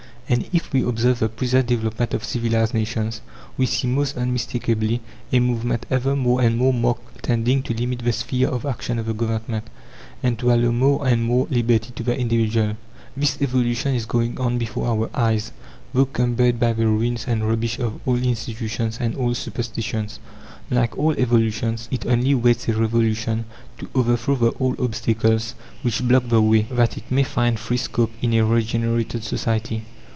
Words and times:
And, 0.31 0.47
if 0.53 0.71
we 0.71 0.81
observe 0.81 1.19
the 1.19 1.27
present 1.27 1.67
development 1.67 2.13
of 2.13 2.23
civilized 2.23 2.73
nations, 2.73 3.19
we 3.57 3.65
see, 3.65 3.85
most 3.85 4.15
unmistakably, 4.15 5.01
a 5.29 5.41
movement 5.41 5.85
ever 5.91 6.15
more 6.15 6.39
and 6.41 6.55
more 6.55 6.73
marked 6.73 7.23
tending 7.23 7.61
to 7.63 7.73
limit 7.73 7.99
the 7.99 8.13
sphere 8.13 8.47
of 8.47 8.65
action 8.65 8.97
of 8.97 9.07
the 9.07 9.13
Government, 9.13 9.67
and 10.23 10.39
to 10.39 10.53
allow 10.53 10.71
more 10.71 11.05
and 11.05 11.25
more 11.25 11.47
liberty 11.51 11.91
to 11.93 12.03
the 12.03 12.17
individual. 12.17 12.77
This 13.17 13.41
evolution 13.41 13.93
is 13.93 14.05
going 14.05 14.39
on 14.39 14.57
before 14.57 14.87
our 14.87 15.09
eyes, 15.13 15.51
though 15.93 16.05
cumbered 16.05 16.61
by 16.61 16.71
the 16.71 16.87
ruins 16.87 17.27
and 17.27 17.45
rubbish 17.45 17.77
of 17.77 17.99
old 18.07 18.23
institutions 18.23 18.99
and 19.01 19.17
old 19.17 19.35
superstitions. 19.35 20.21
Like 20.69 20.97
all 20.97 21.11
evolutions, 21.19 21.89
it 21.91 22.05
only 22.05 22.35
waits 22.35 22.69
a 22.69 22.73
revolution 22.73 23.43
to 23.79 23.89
overthrow 23.93 24.35
the 24.37 24.53
old 24.61 24.79
obstacles 24.79 25.55
which 25.81 26.07
block 26.07 26.29
the 26.29 26.41
way, 26.41 26.67
that 26.71 26.95
it 26.95 27.11
may 27.11 27.23
find 27.23 27.59
free 27.59 27.75
scope 27.75 28.13
in 28.21 28.33
a 28.35 28.43
regenerated 28.45 29.25
society. 29.25 29.83